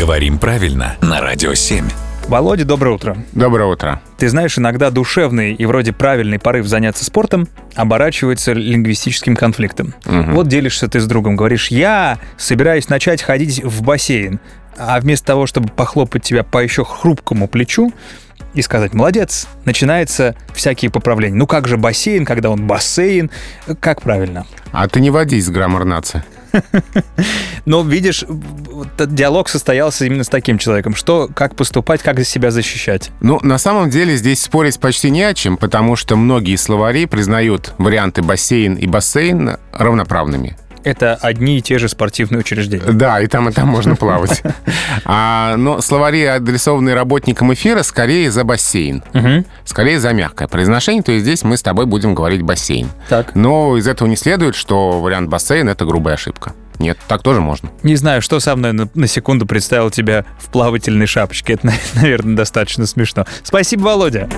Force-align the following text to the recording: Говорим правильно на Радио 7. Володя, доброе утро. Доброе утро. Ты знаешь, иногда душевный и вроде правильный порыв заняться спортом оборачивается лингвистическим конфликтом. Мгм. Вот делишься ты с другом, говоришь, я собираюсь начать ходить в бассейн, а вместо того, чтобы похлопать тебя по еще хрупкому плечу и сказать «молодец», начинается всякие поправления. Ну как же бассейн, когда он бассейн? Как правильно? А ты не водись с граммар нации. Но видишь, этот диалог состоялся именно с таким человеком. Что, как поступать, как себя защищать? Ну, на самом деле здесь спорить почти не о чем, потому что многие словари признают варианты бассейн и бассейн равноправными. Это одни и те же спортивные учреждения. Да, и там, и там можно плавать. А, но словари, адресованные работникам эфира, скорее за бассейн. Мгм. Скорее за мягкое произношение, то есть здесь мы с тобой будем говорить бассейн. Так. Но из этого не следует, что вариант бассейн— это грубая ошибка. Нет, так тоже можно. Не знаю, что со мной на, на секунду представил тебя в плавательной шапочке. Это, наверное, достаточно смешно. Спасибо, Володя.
Говорим 0.00 0.38
правильно 0.38 0.96
на 1.02 1.20
Радио 1.20 1.52
7. 1.52 1.86
Володя, 2.26 2.64
доброе 2.64 2.94
утро. 2.94 3.18
Доброе 3.32 3.66
утро. 3.66 4.00
Ты 4.16 4.30
знаешь, 4.30 4.56
иногда 4.56 4.90
душевный 4.90 5.52
и 5.52 5.66
вроде 5.66 5.92
правильный 5.92 6.38
порыв 6.38 6.66
заняться 6.66 7.04
спортом 7.04 7.48
оборачивается 7.74 8.54
лингвистическим 8.54 9.36
конфликтом. 9.36 9.92
Мгм. 10.06 10.32
Вот 10.32 10.48
делишься 10.48 10.88
ты 10.88 11.00
с 11.00 11.06
другом, 11.06 11.36
говоришь, 11.36 11.68
я 11.68 12.18
собираюсь 12.38 12.88
начать 12.88 13.20
ходить 13.20 13.62
в 13.62 13.82
бассейн, 13.82 14.40
а 14.78 14.98
вместо 15.00 15.26
того, 15.26 15.46
чтобы 15.46 15.68
похлопать 15.68 16.22
тебя 16.22 16.44
по 16.44 16.62
еще 16.62 16.82
хрупкому 16.82 17.46
плечу 17.46 17.92
и 18.54 18.62
сказать 18.62 18.94
«молодец», 18.94 19.48
начинается 19.66 20.34
всякие 20.54 20.90
поправления. 20.90 21.36
Ну 21.36 21.46
как 21.46 21.68
же 21.68 21.76
бассейн, 21.76 22.24
когда 22.24 22.48
он 22.48 22.66
бассейн? 22.66 23.30
Как 23.80 24.00
правильно? 24.00 24.46
А 24.72 24.88
ты 24.88 24.98
не 25.00 25.10
водись 25.10 25.44
с 25.44 25.50
граммар 25.50 25.84
нации. 25.84 26.24
Но 27.64 27.82
видишь, 27.82 28.24
этот 29.00 29.14
диалог 29.14 29.48
состоялся 29.48 30.04
именно 30.04 30.24
с 30.24 30.28
таким 30.28 30.58
человеком. 30.58 30.94
Что, 30.94 31.28
как 31.32 31.56
поступать, 31.56 32.02
как 32.02 32.20
себя 32.20 32.50
защищать? 32.50 33.10
Ну, 33.20 33.40
на 33.42 33.56
самом 33.58 33.88
деле 33.88 34.16
здесь 34.16 34.42
спорить 34.42 34.78
почти 34.78 35.10
не 35.10 35.22
о 35.22 35.32
чем, 35.32 35.56
потому 35.56 35.96
что 35.96 36.16
многие 36.16 36.56
словари 36.56 37.06
признают 37.06 37.72
варианты 37.78 38.22
бассейн 38.22 38.74
и 38.74 38.86
бассейн 38.86 39.56
равноправными. 39.72 40.56
Это 40.82 41.14
одни 41.14 41.58
и 41.58 41.62
те 41.62 41.78
же 41.78 41.88
спортивные 41.88 42.40
учреждения. 42.40 42.92
Да, 42.92 43.20
и 43.20 43.26
там, 43.26 43.48
и 43.48 43.52
там 43.52 43.68
можно 43.68 43.96
плавать. 43.96 44.42
А, 45.04 45.56
но 45.56 45.80
словари, 45.80 46.24
адресованные 46.24 46.94
работникам 46.94 47.52
эфира, 47.52 47.82
скорее 47.82 48.30
за 48.30 48.44
бассейн. 48.44 49.02
Мгм. 49.12 49.46
Скорее 49.64 49.98
за 49.98 50.12
мягкое 50.12 50.46
произношение, 50.46 51.02
то 51.02 51.12
есть 51.12 51.24
здесь 51.24 51.42
мы 51.42 51.56
с 51.56 51.62
тобой 51.62 51.86
будем 51.86 52.14
говорить 52.14 52.42
бассейн. 52.42 52.88
Так. 53.08 53.34
Но 53.34 53.76
из 53.76 53.86
этого 53.88 54.08
не 54.08 54.16
следует, 54.16 54.54
что 54.54 55.00
вариант 55.00 55.28
бассейн— 55.28 55.68
это 55.70 55.84
грубая 55.84 56.14
ошибка. 56.14 56.54
Нет, 56.80 56.98
так 57.06 57.22
тоже 57.22 57.40
можно. 57.42 57.70
Не 57.82 57.94
знаю, 57.94 58.22
что 58.22 58.40
со 58.40 58.56
мной 58.56 58.72
на, 58.72 58.88
на 58.94 59.06
секунду 59.06 59.46
представил 59.46 59.90
тебя 59.90 60.24
в 60.38 60.50
плавательной 60.50 61.06
шапочке. 61.06 61.52
Это, 61.52 61.70
наверное, 61.94 62.34
достаточно 62.34 62.86
смешно. 62.86 63.26
Спасибо, 63.44 63.82
Володя. 63.82 64.28